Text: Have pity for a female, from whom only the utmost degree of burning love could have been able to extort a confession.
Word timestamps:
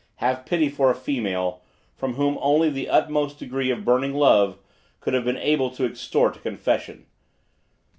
Have 0.15 0.47
pity 0.47 0.67
for 0.67 0.89
a 0.89 0.95
female, 0.95 1.61
from 1.93 2.15
whom 2.15 2.39
only 2.41 2.71
the 2.71 2.89
utmost 2.89 3.37
degree 3.37 3.69
of 3.69 3.85
burning 3.85 4.15
love 4.15 4.57
could 4.99 5.13
have 5.13 5.25
been 5.25 5.37
able 5.37 5.69
to 5.69 5.85
extort 5.85 6.37
a 6.37 6.39
confession. 6.39 7.05